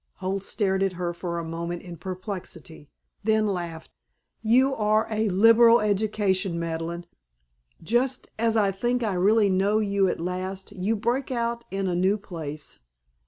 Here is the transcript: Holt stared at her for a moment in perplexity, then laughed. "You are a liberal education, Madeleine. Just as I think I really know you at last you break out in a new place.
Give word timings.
Holt 0.15 0.41
stared 0.41 0.81
at 0.81 0.93
her 0.93 1.13
for 1.13 1.37
a 1.37 1.43
moment 1.45 1.83
in 1.83 1.95
perplexity, 1.95 2.89
then 3.23 3.45
laughed. 3.45 3.91
"You 4.41 4.73
are 4.73 5.05
a 5.11 5.29
liberal 5.29 5.79
education, 5.79 6.59
Madeleine. 6.59 7.05
Just 7.83 8.27
as 8.39 8.57
I 8.57 8.71
think 8.71 9.03
I 9.03 9.13
really 9.13 9.51
know 9.51 9.77
you 9.77 10.07
at 10.07 10.19
last 10.19 10.71
you 10.71 10.95
break 10.95 11.29
out 11.29 11.65
in 11.69 11.87
a 11.87 11.93
new 11.95 12.17
place. 12.17 12.79